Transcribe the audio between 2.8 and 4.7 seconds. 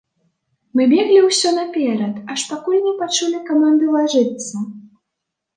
не пачулі каманды лажыцца.